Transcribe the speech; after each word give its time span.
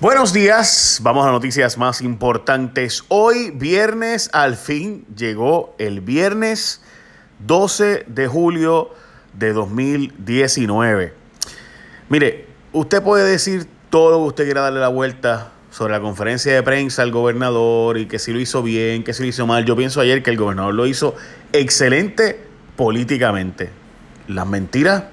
Buenos 0.00 0.32
días, 0.32 1.00
vamos 1.02 1.26
a 1.26 1.32
noticias 1.32 1.76
más 1.76 2.02
importantes. 2.02 3.02
Hoy 3.08 3.50
viernes 3.50 4.30
al 4.32 4.54
fin 4.54 5.04
llegó 5.16 5.74
el 5.78 6.00
viernes 6.00 6.80
12 7.44 8.04
de 8.06 8.28
julio 8.28 8.90
de 9.32 9.52
2019. 9.52 11.14
Mire, 12.10 12.46
usted 12.72 13.02
puede 13.02 13.28
decir 13.28 13.66
todo 13.90 14.12
lo 14.12 14.18
que 14.18 14.28
usted 14.28 14.44
quiera 14.44 14.60
darle 14.60 14.78
la 14.78 14.86
vuelta 14.86 15.50
sobre 15.72 15.94
la 15.94 16.00
conferencia 16.00 16.54
de 16.54 16.62
prensa 16.62 17.02
al 17.02 17.10
gobernador 17.10 17.98
y 17.98 18.06
que 18.06 18.20
si 18.20 18.32
lo 18.32 18.38
hizo 18.38 18.62
bien, 18.62 19.02
que 19.02 19.12
si 19.12 19.24
lo 19.24 19.28
hizo 19.28 19.48
mal. 19.48 19.64
Yo 19.64 19.74
pienso 19.74 20.00
ayer 20.00 20.22
que 20.22 20.30
el 20.30 20.36
gobernador 20.36 20.74
lo 20.74 20.86
hizo 20.86 21.16
excelente 21.52 22.40
políticamente. 22.76 23.70
Las 24.28 24.46
mentiras 24.46 25.06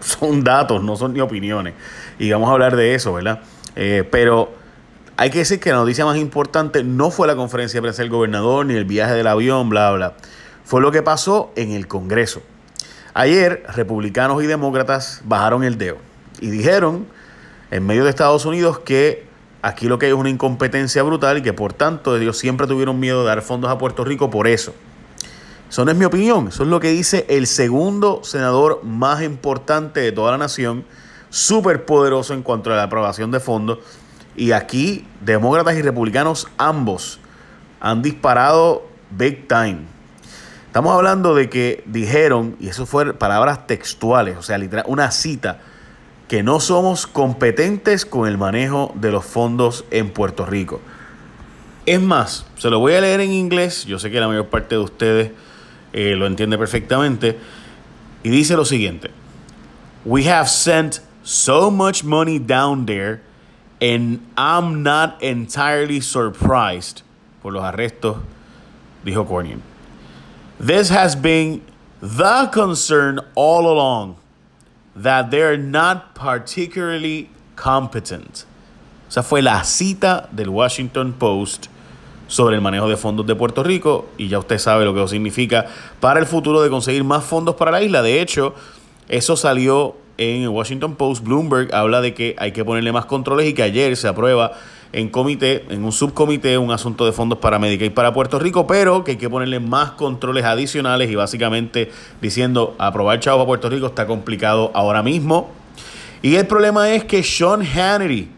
son 0.00 0.42
datos, 0.42 0.82
no 0.82 0.96
son 0.96 1.12
ni 1.12 1.20
opiniones. 1.20 1.74
Y 2.18 2.28
vamos 2.32 2.48
a 2.48 2.54
hablar 2.54 2.74
de 2.74 2.96
eso, 2.96 3.12
¿verdad? 3.12 3.40
Eh, 3.76 4.06
pero 4.10 4.52
hay 5.16 5.30
que 5.30 5.38
decir 5.38 5.60
que 5.60 5.70
la 5.70 5.76
noticia 5.76 6.04
más 6.04 6.16
importante 6.16 6.82
no 6.84 7.10
fue 7.10 7.26
la 7.26 7.36
conferencia 7.36 7.78
de 7.78 7.82
prensa 7.82 8.02
del 8.02 8.10
gobernador 8.10 8.66
ni 8.66 8.74
el 8.74 8.84
viaje 8.84 9.14
del 9.14 9.26
avión, 9.26 9.68
bla, 9.68 9.90
bla. 9.92 10.14
Fue 10.64 10.80
lo 10.80 10.90
que 10.92 11.02
pasó 11.02 11.52
en 11.56 11.72
el 11.72 11.86
Congreso. 11.86 12.42
Ayer, 13.14 13.64
republicanos 13.74 14.42
y 14.42 14.46
demócratas 14.46 15.20
bajaron 15.24 15.64
el 15.64 15.76
dedo 15.76 15.98
y 16.40 16.50
dijeron 16.50 17.06
en 17.70 17.86
medio 17.86 18.04
de 18.04 18.10
Estados 18.10 18.46
Unidos 18.46 18.78
que 18.78 19.26
aquí 19.60 19.86
lo 19.86 19.98
que 19.98 20.06
hay 20.06 20.12
es 20.12 20.18
una 20.18 20.30
incompetencia 20.30 21.02
brutal 21.02 21.38
y 21.38 21.42
que 21.42 21.52
por 21.52 21.72
tanto 21.72 22.16
ellos 22.16 22.38
siempre 22.38 22.66
tuvieron 22.66 22.98
miedo 22.98 23.20
de 23.20 23.26
dar 23.26 23.42
fondos 23.42 23.70
a 23.70 23.78
Puerto 23.78 24.04
Rico 24.04 24.30
por 24.30 24.48
eso. 24.48 24.74
Eso 25.68 25.84
no 25.84 25.90
es 25.90 25.96
mi 25.96 26.04
opinión, 26.04 26.48
eso 26.48 26.64
es 26.64 26.68
lo 26.68 26.80
que 26.80 26.90
dice 26.90 27.24
el 27.28 27.46
segundo 27.46 28.20
senador 28.24 28.82
más 28.82 29.22
importante 29.22 30.00
de 30.00 30.12
toda 30.12 30.32
la 30.32 30.38
nación, 30.38 30.84
súper 31.32 31.86
poderoso 31.86 32.34
en 32.34 32.42
cuanto 32.42 32.70
a 32.70 32.76
la 32.76 32.84
aprobación 32.84 33.30
de 33.30 33.40
fondos. 33.40 33.78
Y 34.36 34.52
aquí, 34.52 35.06
demócratas 35.22 35.74
y 35.76 35.82
republicanos 35.82 36.46
ambos 36.58 37.18
han 37.80 38.02
disparado 38.02 38.86
big 39.10 39.48
time. 39.48 39.78
Estamos 40.66 40.94
hablando 40.94 41.34
de 41.34 41.50
que 41.50 41.82
dijeron, 41.86 42.56
y 42.60 42.68
eso 42.68 42.86
fue 42.86 43.12
palabras 43.14 43.66
textuales, 43.66 44.36
o 44.36 44.42
sea, 44.42 44.58
literal, 44.58 44.84
una 44.86 45.10
cita, 45.10 45.60
que 46.28 46.42
no 46.42 46.60
somos 46.60 47.06
competentes 47.06 48.06
con 48.06 48.28
el 48.28 48.38
manejo 48.38 48.92
de 48.94 49.10
los 49.10 49.24
fondos 49.24 49.84
en 49.90 50.10
Puerto 50.10 50.46
Rico. 50.46 50.80
Es 51.84 52.00
más, 52.00 52.46
se 52.56 52.70
lo 52.70 52.78
voy 52.78 52.94
a 52.94 53.00
leer 53.00 53.20
en 53.20 53.32
inglés, 53.32 53.84
yo 53.84 53.98
sé 53.98 54.10
que 54.10 54.20
la 54.20 54.28
mayor 54.28 54.46
parte 54.46 54.76
de 54.76 54.80
ustedes 54.80 55.32
eh, 55.92 56.14
lo 56.16 56.26
entiende 56.26 56.56
perfectamente, 56.56 57.38
y 58.22 58.30
dice 58.30 58.54
lo 58.54 58.64
siguiente, 58.64 59.10
We 60.04 60.28
have 60.28 60.48
sent 60.48 61.00
so 61.22 61.70
much 61.70 62.04
money 62.04 62.38
down 62.38 62.86
there 62.86 63.22
and 63.80 64.24
I'm 64.36 64.82
not 64.82 65.20
entirely 65.22 66.00
surprised 66.00 67.02
por 67.42 67.52
los 67.52 67.64
arrestos, 67.64 68.18
dijo 69.04 69.26
Cornyn. 69.26 69.60
This 70.60 70.90
has 70.90 71.16
been 71.16 71.62
the 72.00 72.48
concern 72.52 73.18
all 73.34 73.66
along 73.66 74.16
that 74.94 75.30
they're 75.30 75.56
not 75.56 76.14
particularly 76.14 77.30
competent. 77.56 78.44
O 79.08 79.10
sea, 79.10 79.22
fue 79.22 79.42
la 79.42 79.62
cita 79.64 80.28
del 80.32 80.50
Washington 80.50 81.12
Post 81.12 81.68
sobre 82.28 82.54
el 82.54 82.62
manejo 82.62 82.88
de 82.88 82.96
fondos 82.96 83.26
de 83.26 83.34
Puerto 83.34 83.62
Rico 83.62 84.06
y 84.16 84.28
ya 84.28 84.38
usted 84.38 84.58
sabe 84.58 84.84
lo 84.84 84.94
que 84.94 85.00
eso 85.00 85.08
significa 85.08 85.66
para 86.00 86.20
el 86.20 86.26
futuro 86.26 86.62
de 86.62 86.70
conseguir 86.70 87.04
más 87.04 87.24
fondos 87.24 87.56
para 87.56 87.72
la 87.72 87.82
isla. 87.82 88.00
De 88.00 88.20
hecho, 88.20 88.54
eso 89.08 89.36
salió 89.36 89.96
en 90.18 90.48
Washington 90.48 90.96
Post. 90.96 91.24
Bloomberg 91.24 91.74
habla 91.74 92.00
de 92.00 92.14
que 92.14 92.34
hay 92.38 92.52
que 92.52 92.64
ponerle 92.64 92.92
más 92.92 93.06
controles 93.06 93.48
y 93.48 93.54
que 93.54 93.62
ayer 93.62 93.96
se 93.96 94.08
aprueba 94.08 94.52
en 94.92 95.08
comité, 95.08 95.64
en 95.70 95.84
un 95.84 95.92
subcomité, 95.92 96.58
un 96.58 96.70
asunto 96.70 97.06
de 97.06 97.12
fondos 97.12 97.38
para 97.38 97.58
y 97.66 97.90
para 97.90 98.12
Puerto 98.12 98.38
Rico, 98.38 98.66
pero 98.66 99.04
que 99.04 99.12
hay 99.12 99.16
que 99.16 99.30
ponerle 99.30 99.58
más 99.58 99.92
controles 99.92 100.44
adicionales 100.44 101.10
y 101.10 101.14
básicamente 101.14 101.90
diciendo 102.20 102.74
aprobar 102.78 103.18
chavo 103.20 103.42
a 103.42 103.46
Puerto 103.46 103.70
Rico 103.70 103.86
está 103.86 104.06
complicado 104.06 104.70
ahora 104.74 105.02
mismo. 105.02 105.50
Y 106.20 106.36
el 106.36 106.46
problema 106.46 106.90
es 106.90 107.04
que 107.04 107.22
Sean 107.22 107.62
Hannity, 107.62 108.28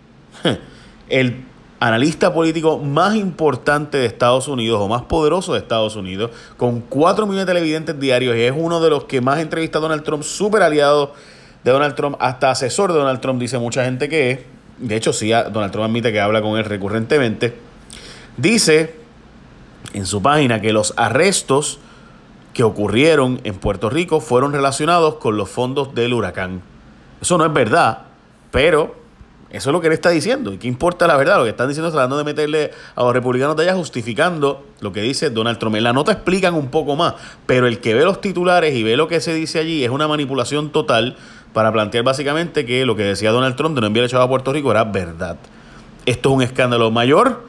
el 1.09 1.44
analista 1.81 2.32
político 2.32 2.78
más 2.78 3.15
importante 3.16 3.99
de 3.99 4.06
Estados 4.06 4.49
Unidos 4.49 4.81
o 4.81 4.88
más 4.88 5.03
poderoso 5.03 5.53
de 5.53 5.59
Estados 5.59 5.97
Unidos, 5.97 6.31
con 6.56 6.81
4 6.81 7.26
millones 7.26 7.47
de 7.47 7.53
televidentes 7.53 7.99
diarios 7.99 8.37
y 8.37 8.43
es 8.43 8.54
uno 8.56 8.81
de 8.81 8.91
los 8.91 9.04
que 9.04 9.20
más 9.20 9.41
entrevista 9.41 9.78
a 9.78 9.81
Donald 9.82 10.03
Trump, 10.03 10.22
súper 10.22 10.62
aliado 10.62 11.12
de 11.64 11.70
Donald 11.70 11.94
Trump, 11.94 12.16
hasta 12.20 12.50
asesor 12.50 12.92
de 12.92 12.98
Donald 12.98 13.20
Trump, 13.20 13.41
dice 13.41 13.58
mucha 13.58 13.84
gente 13.84 14.08
que 14.08 14.30
es. 14.30 14.41
De 14.78 14.97
hecho, 14.97 15.12
sí, 15.12 15.30
Donald 15.30 15.72
Trump 15.72 15.86
admite 15.86 16.12
que 16.12 16.20
habla 16.20 16.42
con 16.42 16.58
él 16.58 16.64
recurrentemente. 16.64 17.54
Dice 18.36 18.94
en 19.92 20.06
su 20.06 20.20
página 20.20 20.60
que 20.60 20.72
los 20.72 20.92
arrestos 20.97 21.78
que 22.52 22.62
ocurrieron 22.62 23.41
en 23.44 23.54
Puerto 23.54 23.91
Rico 23.91 24.20
fueron 24.20 24.52
relacionados 24.52 25.16
con 25.16 25.36
los 25.36 25.48
fondos 25.48 25.94
del 25.94 26.12
huracán. 26.12 26.62
Eso 27.20 27.38
no 27.38 27.47
es 27.47 27.52
verdad, 27.52 28.02
pero 28.50 28.94
eso 29.50 29.70
es 29.70 29.72
lo 29.72 29.81
que 29.81 29.86
él 29.86 29.92
está 29.92 30.10
diciendo. 30.10 30.52
¿Y 30.52 30.58
qué 30.58 30.66
importa 30.66 31.06
la 31.06 31.16
verdad? 31.16 31.38
Lo 31.38 31.44
que 31.44 31.50
están 31.50 31.69
diciendo 31.69 31.88
es 31.88 31.94
tratando 31.94 32.19
de 32.19 32.25
meterle 32.25 32.72
a 32.96 33.02
los 33.04 33.12
republicanos 33.12 33.56
de 33.56 33.62
allá 33.62 33.75
justificando 33.75 34.66
lo 34.81 34.92
que 34.92 35.00
dice 35.00 35.31
Donald 35.31 35.58
Trump. 35.58 35.76
En 35.76 35.84
la 35.84 35.92
nota 35.92 36.10
explican 36.10 36.54
un 36.54 36.69
poco 36.69 36.96
más, 36.96 37.14
pero 37.46 37.69
el 37.69 37.78
que 37.78 37.94
ve 37.94 38.04
los 38.04 38.20
titulares 38.20 38.75
y 38.75 38.82
ve 38.82 38.96
lo 38.96 39.06
que 39.06 39.20
se 39.20 39.32
dice 39.32 39.60
allí 39.60 39.84
es 39.84 39.91
una 39.91 40.08
manipulación 40.08 40.70
total 40.70 41.16
para 41.54 41.72
plantear 41.72 42.04
básicamente 42.04 42.66
que 42.66 42.84
lo 42.84 42.97
que 42.97 43.04
decía 43.04 43.31
Donald 43.31 43.56
Trump 43.56 43.75
de 43.76 43.81
no 43.81 43.87
enviar 43.87 44.04
echado 44.04 44.25
a 44.25 44.28
Puerto 44.28 44.53
Rico 44.53 44.70
era 44.70 44.84
verdad. 44.84 45.38
Esto 46.04 46.28
es 46.28 46.34
un 46.34 46.42
escándalo 46.42 46.91
mayor 46.91 47.44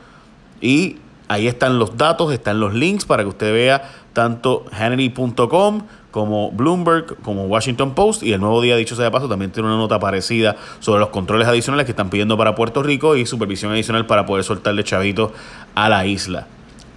y 0.62 0.98
ahí 1.28 1.48
están 1.48 1.80
los 1.80 1.98
datos, 1.98 2.32
están 2.32 2.60
los 2.60 2.74
links 2.74 3.04
para 3.04 3.24
que 3.24 3.30
usted 3.30 3.52
vea 3.52 3.92
tanto 4.14 4.64
Hannity.com 4.72 5.82
como 6.12 6.52
Bloomberg, 6.52 7.18
como 7.24 7.46
Washington 7.48 7.94
Post 7.96 8.24
y 8.24 8.32
el 8.32 8.40
nuevo 8.40 8.62
día, 8.62 8.78
dicho 8.78 8.96
sea 8.96 9.06
de 9.06 9.12
paso, 9.12 9.28
también 9.28 9.52
tiene 9.52 9.68
una 9.68 9.78
nota 9.78 10.00
parecida 10.00 10.56
sobre 10.80 11.02
los 11.02 11.10
controles 11.10 11.48
adicionales 11.48 11.86
que 11.86 11.92
están 11.92 12.10
pidiendo 12.10 12.38
para 12.38 12.56
Puerto 12.56 12.84
Rico 12.84 13.18
y 13.18 13.26
supervisión 13.26 13.72
adicional 13.74 14.06
para 14.06 14.26
poder 14.26 14.46
soltarle 14.46 14.84
chavitos 14.86 15.32
a 15.74 15.90
la 15.90 16.06
isla. 16.06 16.48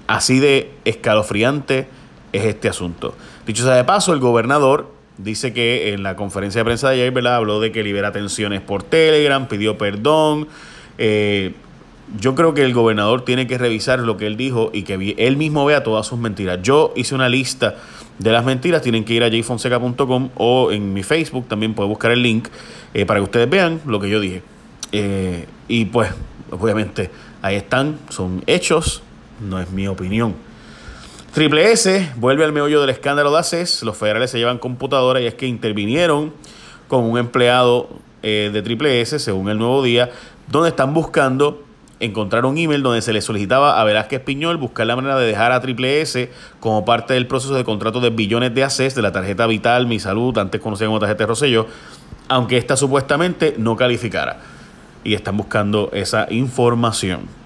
Así 0.06 0.38
de 0.38 0.72
escalofriante 0.84 1.88
es 2.32 2.44
este 2.44 2.68
asunto. 2.68 3.14
Dicho 3.46 3.64
sea 3.64 3.74
de 3.74 3.84
paso, 3.84 4.12
el 4.12 4.20
gobernador 4.20 4.97
dice 5.18 5.52
que 5.52 5.92
en 5.92 6.02
la 6.02 6.16
conferencia 6.16 6.60
de 6.60 6.64
prensa 6.64 6.88
de 6.88 6.94
ayer 6.94 7.12
¿verdad? 7.12 7.36
habló 7.36 7.60
de 7.60 7.72
que 7.72 7.82
libera 7.82 8.12
tensiones 8.12 8.60
por 8.60 8.82
Telegram, 8.82 9.46
pidió 9.46 9.76
perdón. 9.76 10.48
Eh, 10.96 11.54
yo 12.18 12.34
creo 12.34 12.54
que 12.54 12.62
el 12.62 12.72
gobernador 12.72 13.24
tiene 13.24 13.46
que 13.46 13.58
revisar 13.58 13.98
lo 13.98 14.16
que 14.16 14.26
él 14.26 14.36
dijo 14.36 14.70
y 14.72 14.82
que 14.82 15.14
él 15.18 15.36
mismo 15.36 15.64
vea 15.66 15.82
todas 15.82 16.06
sus 16.06 16.18
mentiras. 16.18 16.60
Yo 16.62 16.94
hice 16.96 17.14
una 17.14 17.28
lista 17.28 17.76
de 18.18 18.32
las 18.32 18.44
mentiras, 18.44 18.82
tienen 18.82 19.04
que 19.04 19.12
ir 19.14 19.22
a 19.22 19.30
jfonseca.com 19.30 20.30
o 20.36 20.72
en 20.72 20.92
mi 20.94 21.02
Facebook 21.02 21.46
también 21.48 21.74
puede 21.74 21.88
buscar 21.88 22.10
el 22.10 22.22
link 22.22 22.48
eh, 22.94 23.04
para 23.04 23.20
que 23.20 23.24
ustedes 23.24 23.50
vean 23.50 23.80
lo 23.86 24.00
que 24.00 24.08
yo 24.08 24.20
dije. 24.20 24.42
Eh, 24.92 25.46
y 25.68 25.84
pues, 25.84 26.10
obviamente, 26.50 27.10
ahí 27.42 27.56
están, 27.56 27.98
son 28.08 28.42
hechos, 28.46 29.02
no 29.46 29.60
es 29.60 29.70
mi 29.70 29.86
opinión. 29.86 30.34
Triple 31.38 31.70
S 31.70 32.10
vuelve 32.16 32.42
al 32.42 32.52
meollo 32.52 32.80
del 32.80 32.90
escándalo 32.90 33.30
de 33.30 33.38
ACES. 33.38 33.84
Los 33.84 33.96
federales 33.96 34.32
se 34.32 34.38
llevan 34.38 34.58
computadora 34.58 35.20
y 35.20 35.26
es 35.26 35.34
que 35.34 35.46
intervinieron 35.46 36.32
con 36.88 37.04
un 37.04 37.16
empleado 37.16 37.90
eh, 38.24 38.50
de 38.52 38.60
Triple 38.60 39.00
S, 39.00 39.20
según 39.20 39.48
el 39.48 39.56
nuevo 39.56 39.80
día, 39.84 40.10
donde 40.48 40.70
están 40.70 40.92
buscando 40.94 41.62
encontrar 42.00 42.44
un 42.44 42.58
email 42.58 42.82
donde 42.82 43.02
se 43.02 43.12
le 43.12 43.20
solicitaba 43.20 43.80
a 43.80 43.84
Velázquez 43.84 44.20
Piñol 44.20 44.56
buscar 44.56 44.88
la 44.88 44.96
manera 44.96 45.16
de 45.16 45.28
dejar 45.28 45.52
a 45.52 45.60
Triple 45.60 46.00
S 46.00 46.28
como 46.58 46.84
parte 46.84 47.14
del 47.14 47.28
proceso 47.28 47.54
de 47.54 47.62
contrato 47.62 48.00
de 48.00 48.10
billones 48.10 48.52
de 48.52 48.64
ACES 48.64 48.96
de 48.96 49.02
la 49.02 49.12
tarjeta 49.12 49.46
Vital, 49.46 49.86
Mi 49.86 50.00
Salud, 50.00 50.36
antes 50.38 50.60
conocida 50.60 50.88
como 50.88 50.98
tarjeta 50.98 51.24
Rosselló, 51.24 51.68
aunque 52.26 52.56
esta 52.56 52.76
supuestamente 52.76 53.54
no 53.58 53.76
calificara. 53.76 54.40
Y 55.04 55.14
están 55.14 55.36
buscando 55.36 55.90
esa 55.92 56.26
información. 56.30 57.37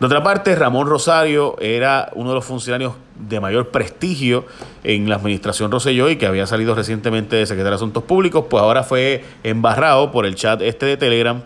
De 0.00 0.06
otra 0.06 0.22
parte, 0.24 0.54
Ramón 0.56 0.88
Rosario 0.88 1.56
era 1.60 2.10
uno 2.14 2.30
de 2.30 2.34
los 2.34 2.44
funcionarios 2.44 2.94
de 3.16 3.38
mayor 3.38 3.68
prestigio 3.68 4.44
en 4.82 5.08
la 5.08 5.16
administración 5.16 5.70
Rosselló 5.70 6.10
y 6.10 6.16
que 6.16 6.26
había 6.26 6.46
salido 6.48 6.74
recientemente 6.74 7.36
de 7.36 7.46
secretario 7.46 7.70
de 7.70 7.76
Asuntos 7.76 8.02
Públicos, 8.02 8.46
pues 8.50 8.60
ahora 8.60 8.82
fue 8.82 9.24
embarrado 9.44 10.10
por 10.10 10.26
el 10.26 10.34
chat 10.34 10.60
este 10.62 10.86
de 10.86 10.96
Telegram, 10.96 11.42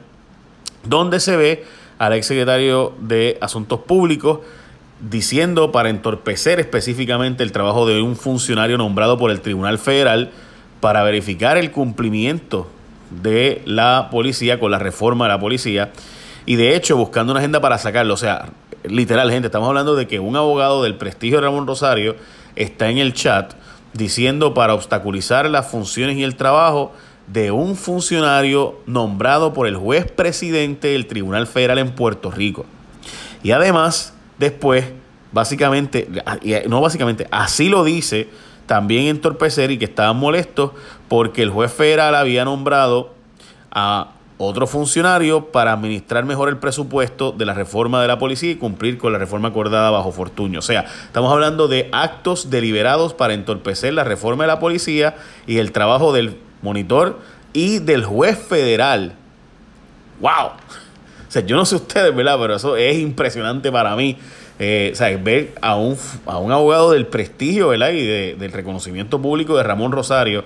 donde 0.84 1.20
se 1.20 1.36
ve 1.36 1.64
al 1.98 2.14
ex 2.14 2.26
secretario 2.26 2.94
de 3.00 3.36
Asuntos 3.42 3.80
Públicos 3.80 4.40
diciendo 5.10 5.70
para 5.70 5.90
entorpecer 5.90 6.58
específicamente 6.58 7.42
el 7.42 7.52
trabajo 7.52 7.86
de 7.86 8.00
un 8.00 8.16
funcionario 8.16 8.78
nombrado 8.78 9.18
por 9.18 9.30
el 9.30 9.40
Tribunal 9.42 9.78
Federal 9.78 10.30
para 10.80 11.02
verificar 11.02 11.58
el 11.58 11.70
cumplimiento 11.70 12.66
de 13.22 13.62
la 13.64 14.08
policía 14.10 14.58
con 14.58 14.70
la 14.70 14.78
reforma 14.78 15.26
de 15.26 15.28
la 15.28 15.40
policía 15.40 15.92
y 16.46 16.56
de 16.56 16.76
hecho 16.76 16.96
buscando 16.96 17.32
una 17.32 17.40
agenda 17.40 17.60
para 17.60 17.78
sacarlo. 17.78 18.14
O 18.14 18.18
sea, 18.18 18.50
literal, 18.84 19.30
gente, 19.30 19.46
estamos 19.46 19.68
hablando 19.68 19.96
de 19.96 20.06
que 20.06 20.20
un 20.20 20.36
abogado 20.36 20.82
del 20.82 20.96
prestigio 20.96 21.38
de 21.38 21.46
Ramón 21.46 21.66
Rosario 21.66 22.16
está 22.56 22.88
en 22.88 22.98
el 22.98 23.12
chat 23.14 23.54
diciendo 23.92 24.54
para 24.54 24.74
obstaculizar 24.74 25.48
las 25.48 25.70
funciones 25.70 26.16
y 26.16 26.22
el 26.22 26.36
trabajo 26.36 26.92
de 27.26 27.50
un 27.50 27.76
funcionario 27.76 28.80
nombrado 28.86 29.52
por 29.52 29.66
el 29.66 29.76
juez 29.76 30.10
presidente 30.10 30.88
del 30.88 31.06
Tribunal 31.06 31.46
Federal 31.46 31.78
en 31.78 31.90
Puerto 31.90 32.30
Rico. 32.30 32.64
Y 33.42 33.50
además, 33.52 34.14
después, 34.38 34.86
básicamente, 35.32 36.08
no 36.68 36.80
básicamente, 36.80 37.26
así 37.30 37.68
lo 37.68 37.84
dice 37.84 38.28
también 38.66 39.06
entorpecer 39.06 39.70
y 39.70 39.78
que 39.78 39.86
estaban 39.86 40.16
molestos 40.16 40.72
porque 41.08 41.42
el 41.42 41.50
juez 41.50 41.72
federal 41.72 42.14
había 42.14 42.44
nombrado 42.44 43.14
a 43.70 44.12
otro 44.38 44.68
funcionario 44.68 45.46
para 45.46 45.72
administrar 45.72 46.24
mejor 46.24 46.48
el 46.48 46.56
presupuesto 46.56 47.32
de 47.32 47.44
la 47.44 47.54
reforma 47.54 48.00
de 48.00 48.08
la 48.08 48.18
policía 48.18 48.52
y 48.52 48.56
cumplir 48.56 48.96
con 48.96 49.12
la 49.12 49.18
reforma 49.18 49.48
acordada 49.48 49.90
bajo 49.90 50.12
Fortuño. 50.12 50.60
O 50.60 50.62
sea, 50.62 50.86
estamos 51.04 51.32
hablando 51.32 51.66
de 51.66 51.88
actos 51.92 52.48
deliberados 52.48 53.14
para 53.14 53.34
entorpecer 53.34 53.92
la 53.94 54.04
reforma 54.04 54.44
de 54.44 54.48
la 54.48 54.60
policía 54.60 55.16
y 55.46 55.58
el 55.58 55.72
trabajo 55.72 56.12
del 56.12 56.36
monitor 56.62 57.18
y 57.52 57.80
del 57.80 58.04
juez 58.04 58.38
federal. 58.38 59.14
¡Wow! 60.20 60.52
O 61.28 61.30
sea, 61.30 61.44
yo 61.44 61.56
no 61.56 61.66
sé 61.66 61.74
ustedes, 61.74 62.14
¿verdad? 62.14 62.38
Pero 62.40 62.54
eso 62.54 62.76
es 62.76 62.96
impresionante 62.96 63.72
para 63.72 63.96
mí. 63.96 64.16
Eh, 64.60 64.90
o 64.92 64.96
sea, 64.96 65.16
ver 65.16 65.52
a 65.60 65.76
un, 65.76 65.96
a 66.26 66.38
un 66.38 66.52
abogado 66.52 66.92
del 66.92 67.06
prestigio, 67.06 67.68
¿verdad? 67.68 67.90
Y 67.90 68.06
del 68.34 68.52
reconocimiento 68.52 69.20
público 69.20 69.56
de 69.56 69.64
Ramón 69.64 69.92
Rosario 69.92 70.44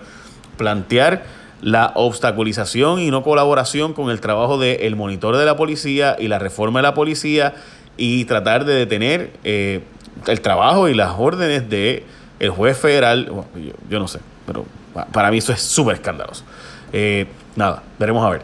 plantear 0.57 1.25
la 1.63 1.93
obstaculización 1.95 2.99
y 2.99 3.11
no 3.11 3.23
colaboración 3.23 3.95
con 3.95 4.11
el 4.11 4.21
trabajo 4.21 4.59
del 4.59 4.97
monitor 4.97 5.37
de 5.37 5.47
la 5.47 5.57
policía 5.57 6.17
y 6.19 6.29
la 6.29 6.39
reforma 6.39 6.81
de 6.81 6.83
la 6.83 6.95
policía 6.95 7.55
y 7.97 8.25
tratar 8.25 8.65
de 8.65 8.75
detener 8.75 9.31
eh, 9.45 9.81
el 10.27 10.41
trabajo 10.41 10.89
y 10.89 10.95
las 10.95 11.15
órdenes 11.17 11.71
de 11.71 12.05
el 12.41 12.51
juez 12.51 12.77
federal. 12.77 13.31
yo, 13.89 14.01
no 14.01 14.09
sé, 14.09 14.19
pero 14.45 14.67
para 15.13 15.31
mí 15.31 15.39
eso 15.39 15.53
es 15.53 15.63
súper 15.63 15.95
escandaloso. 15.95 16.45
Eh, 16.93 17.27
nada, 17.55 17.83
veremos 17.99 18.27
a 18.27 18.31
ver. 18.31 18.43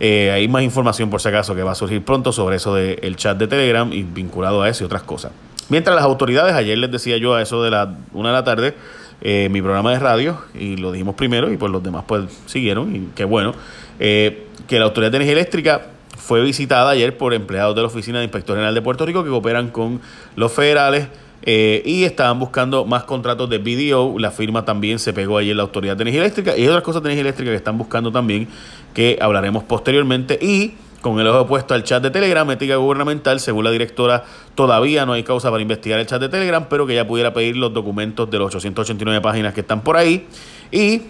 Eh, 0.00 0.30
hay 0.30 0.46
más 0.46 0.62
información 0.62 1.10
por 1.10 1.20
si 1.20 1.28
acaso 1.28 1.54
que 1.54 1.62
va 1.62 1.72
a 1.72 1.74
surgir 1.74 2.04
pronto 2.04 2.32
sobre 2.32 2.56
eso 2.56 2.74
del 2.74 3.16
chat 3.16 3.36
de 3.36 3.48
Telegram 3.48 3.90
y 3.92 4.02
vinculado 4.02 4.62
a 4.62 4.68
eso 4.68 4.84
y 4.84 4.86
otras 4.86 5.02
cosas. 5.02 5.32
Mientras 5.70 5.96
las 5.96 6.04
autoridades, 6.04 6.54
ayer 6.54 6.78
les 6.78 6.90
decía 6.90 7.16
yo 7.16 7.34
a 7.34 7.42
eso 7.42 7.62
de 7.62 7.70
la 7.70 7.94
una 8.12 8.28
de 8.28 8.34
la 8.34 8.44
tarde, 8.44 8.74
eh, 9.20 9.48
mi 9.50 9.60
programa 9.60 9.92
de 9.92 9.98
radio 9.98 10.38
y 10.54 10.76
lo 10.76 10.92
dijimos 10.92 11.14
primero 11.14 11.52
y 11.52 11.56
pues 11.56 11.72
los 11.72 11.82
demás 11.82 12.04
pues 12.06 12.24
siguieron 12.46 12.94
y 12.94 13.08
qué 13.14 13.24
bueno, 13.24 13.52
eh, 13.98 14.46
que 14.66 14.78
la 14.78 14.84
Autoridad 14.84 15.10
de 15.10 15.16
Energía 15.16 15.32
Eléctrica 15.32 15.86
fue 16.16 16.42
visitada 16.42 16.90
ayer 16.90 17.16
por 17.16 17.34
empleados 17.34 17.74
de 17.74 17.82
la 17.82 17.88
Oficina 17.88 18.18
de 18.18 18.24
Inspector 18.24 18.56
General 18.56 18.74
de 18.74 18.82
Puerto 18.82 19.06
Rico 19.06 19.24
que 19.24 19.30
cooperan 19.30 19.70
con 19.70 20.00
los 20.36 20.52
federales 20.52 21.08
eh, 21.42 21.82
y 21.84 22.04
estaban 22.04 22.38
buscando 22.38 22.84
más 22.84 23.04
contratos 23.04 23.48
de 23.48 23.58
BDO. 23.58 24.18
La 24.18 24.30
firma 24.30 24.64
también 24.64 24.98
se 24.98 25.12
pegó 25.12 25.38
ayer 25.38 25.56
la 25.56 25.62
Autoridad 25.62 25.96
de 25.96 26.02
Energía 26.02 26.20
Eléctrica 26.20 26.56
y 26.56 26.66
otras 26.66 26.82
cosas 26.82 27.02
de 27.02 27.08
energía 27.08 27.22
eléctrica 27.22 27.50
que 27.50 27.56
están 27.56 27.78
buscando 27.78 28.12
también 28.12 28.48
que 28.92 29.18
hablaremos 29.20 29.64
posteriormente 29.64 30.38
y 30.40 30.74
con 31.00 31.20
el 31.20 31.26
ojo 31.26 31.46
puesto 31.46 31.74
al 31.74 31.84
chat 31.84 32.02
de 32.02 32.10
Telegram, 32.10 32.50
ética 32.50 32.76
gubernamental, 32.76 33.40
según 33.40 33.64
la 33.64 33.70
directora, 33.70 34.24
todavía 34.54 35.06
no 35.06 35.12
hay 35.12 35.22
causa 35.22 35.50
para 35.50 35.62
investigar 35.62 36.00
el 36.00 36.06
chat 36.06 36.20
de 36.20 36.28
Telegram, 36.28 36.66
pero 36.68 36.86
que 36.86 36.94
ya 36.94 37.06
pudiera 37.06 37.32
pedir 37.32 37.56
los 37.56 37.72
documentos 37.72 38.30
de 38.30 38.38
los 38.38 38.54
889 38.54 39.20
páginas 39.22 39.54
que 39.54 39.60
están 39.60 39.82
por 39.82 39.96
ahí. 39.96 40.26
Y 40.70 41.02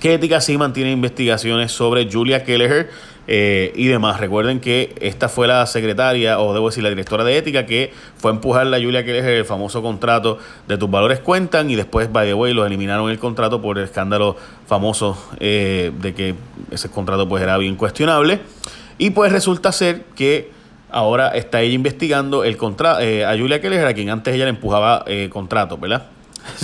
que 0.00 0.14
Ética 0.14 0.40
sí 0.40 0.58
mantiene 0.58 0.90
investigaciones 0.92 1.72
sobre 1.72 2.10
Julia 2.10 2.44
Kelleher 2.44 2.90
eh, 3.28 3.72
y 3.74 3.86
demás. 3.86 4.20
Recuerden 4.20 4.60
que 4.60 4.94
esta 5.00 5.28
fue 5.28 5.46
la 5.46 5.66
secretaria, 5.66 6.38
o 6.38 6.52
debo 6.52 6.68
decir 6.68 6.82
la 6.82 6.90
directora 6.90 7.24
de 7.24 7.36
Ética, 7.36 7.66
que 7.66 7.92
fue 8.16 8.30
a 8.30 8.34
empujar 8.34 8.72
a 8.72 8.78
Julia 8.78 9.04
Kelleher 9.04 9.34
el 9.34 9.44
famoso 9.44 9.82
contrato 9.82 10.38
de 10.68 10.78
tus 10.78 10.90
valores 10.90 11.20
cuentan 11.20 11.70
y 11.70 11.74
después, 11.74 12.12
by 12.12 12.26
the 12.26 12.34
way, 12.34 12.52
lo 12.52 12.66
eliminaron 12.66 13.10
el 13.10 13.18
contrato 13.18 13.60
por 13.60 13.78
el 13.78 13.84
escándalo 13.84 14.36
famoso 14.66 15.18
eh, 15.40 15.92
de 16.00 16.14
que 16.14 16.34
ese 16.70 16.90
contrato 16.90 17.28
pues 17.28 17.42
era 17.42 17.56
bien 17.58 17.76
cuestionable. 17.76 18.40
Y 18.98 19.10
pues 19.10 19.32
resulta 19.32 19.72
ser 19.72 20.04
que 20.14 20.50
ahora 20.90 21.28
está 21.28 21.60
ella 21.60 21.74
investigando 21.74 22.44
el 22.44 22.56
contrato 22.56 23.00
eh, 23.00 23.24
a 23.24 23.36
Julia 23.36 23.60
Keller, 23.60 23.86
a 23.86 23.94
quien 23.94 24.10
antes 24.10 24.34
ella 24.34 24.44
le 24.44 24.50
empujaba 24.50 25.04
eh, 25.06 25.28
contratos, 25.30 25.78
¿verdad? 25.80 26.06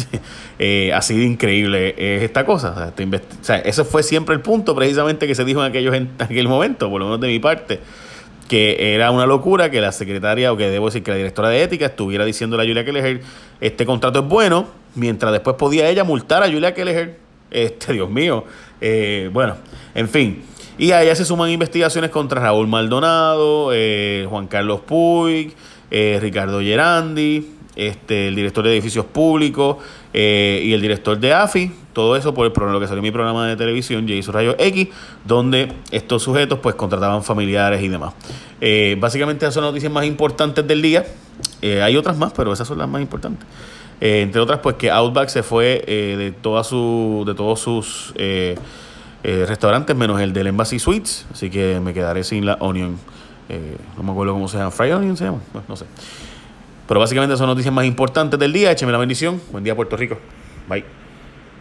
eh, 0.58 0.92
así 0.94 1.16
de 1.16 1.24
increíble 1.24 1.94
es 1.98 2.22
esta 2.22 2.44
cosa. 2.44 2.92
O 2.96 3.44
sea, 3.44 3.58
ese 3.58 3.84
fue 3.84 4.02
siempre 4.02 4.34
el 4.34 4.40
punto 4.40 4.74
precisamente 4.74 5.26
que 5.26 5.34
se 5.34 5.44
dijo 5.44 5.60
en, 5.60 5.70
aquellos, 5.70 5.94
en 5.94 6.10
aquel 6.18 6.48
momento, 6.48 6.88
por 6.88 7.00
lo 7.00 7.06
menos 7.06 7.20
de 7.20 7.28
mi 7.28 7.38
parte, 7.38 7.80
que 8.48 8.94
era 8.94 9.10
una 9.10 9.26
locura 9.26 9.70
que 9.70 9.80
la 9.80 9.92
secretaria, 9.92 10.52
o 10.52 10.56
que 10.56 10.68
debo 10.68 10.86
decir 10.86 11.02
que 11.02 11.10
la 11.10 11.16
directora 11.16 11.48
de 11.48 11.62
ética 11.62 11.86
estuviera 11.86 12.24
diciéndole 12.24 12.62
a 12.62 12.66
Julia 12.66 12.84
Keller, 12.84 13.20
este 13.60 13.84
contrato 13.84 14.20
es 14.20 14.26
bueno, 14.26 14.68
mientras 14.94 15.32
después 15.32 15.56
podía 15.56 15.88
ella 15.88 16.04
multar 16.04 16.42
a 16.42 16.50
Julia 16.50 16.74
Keller. 16.74 17.16
Este, 17.50 17.92
Dios 17.92 18.08
mío. 18.08 18.44
Eh, 18.80 19.28
bueno, 19.32 19.56
en 19.94 20.08
fin. 20.08 20.42
Y 20.82 20.90
a 20.90 21.00
ella 21.00 21.14
se 21.14 21.24
suman 21.24 21.48
investigaciones 21.48 22.10
contra 22.10 22.40
Raúl 22.40 22.66
Maldonado, 22.66 23.70
eh, 23.72 24.26
Juan 24.28 24.48
Carlos 24.48 24.80
Puig, 24.80 25.54
eh, 25.92 26.18
Ricardo 26.20 26.60
Gerandi, 26.60 27.52
este, 27.76 28.26
el 28.26 28.34
director 28.34 28.64
de 28.64 28.72
edificios 28.72 29.04
públicos 29.04 29.76
eh, 30.12 30.60
y 30.64 30.72
el 30.72 30.80
director 30.80 31.20
de 31.20 31.34
AFI. 31.34 31.70
Todo 31.92 32.16
eso 32.16 32.34
por 32.34 32.46
el 32.46 32.52
programa, 32.52 32.72
lo 32.72 32.80
que 32.80 32.88
salió 32.88 32.98
en 32.98 33.04
mi 33.04 33.10
programa 33.12 33.46
de 33.46 33.54
televisión, 33.54 34.08
Jason 34.08 34.34
Rayo 34.34 34.56
X, 34.58 34.88
donde 35.24 35.72
estos 35.92 36.24
sujetos 36.24 36.58
pues 36.58 36.74
contrataban 36.74 37.22
familiares 37.22 37.80
y 37.80 37.86
demás. 37.86 38.12
básicamente 38.98 39.44
esas 39.44 39.54
son 39.54 39.62
las 39.62 39.70
noticias 39.70 39.92
más 39.92 40.04
importantes 40.04 40.66
del 40.66 40.82
día. 40.82 41.06
hay 41.62 41.96
otras 41.96 42.18
más, 42.18 42.32
pero 42.32 42.52
esas 42.52 42.66
son 42.66 42.78
las 42.78 42.88
más 42.88 43.00
importantes. 43.00 43.46
entre 44.00 44.40
otras, 44.40 44.58
pues 44.58 44.74
que 44.74 44.90
Outback 44.90 45.28
se 45.28 45.44
fue 45.44 45.84
de, 45.86 46.34
toda 46.42 46.64
su, 46.64 47.22
de 47.24 47.34
todos 47.34 47.60
sus 47.60 48.12
eh, 49.24 49.44
restaurantes 49.46 49.94
menos 49.94 50.20
el 50.20 50.32
del 50.32 50.48
Embassy 50.48 50.78
Suites, 50.78 51.26
así 51.32 51.48
que 51.50 51.80
me 51.80 51.94
quedaré 51.94 52.24
sin 52.24 52.44
la 52.44 52.54
Onion. 52.54 52.98
Eh, 53.48 53.76
no 53.96 54.02
me 54.02 54.12
acuerdo 54.12 54.32
cómo 54.32 54.48
se 54.48 54.58
llama, 54.58 54.70
Fried 54.70 54.96
Onion 54.96 55.16
se 55.16 55.24
llama, 55.24 55.40
no, 55.68 55.76
sé. 55.76 55.84
Pero 56.88 57.00
básicamente 57.00 57.36
son 57.36 57.46
noticias 57.46 57.72
más 57.72 57.84
importantes 57.84 58.38
del 58.38 58.52
día. 58.52 58.72
Écheme 58.72 58.92
la 58.92 58.98
bendición. 58.98 59.40
Buen 59.52 59.64
día, 59.64 59.74
Puerto 59.74 59.96
Rico. 59.96 60.18
Bye. 60.68 61.01